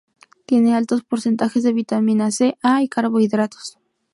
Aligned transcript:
Tiene 0.47 0.73
altos 0.73 1.03
porcentajes 1.03 1.61
de 1.61 1.73
vitamina 1.73 2.31
C, 2.31 2.57
A 2.63 2.81
y 2.81 2.89
carbohidratos. 2.89 3.77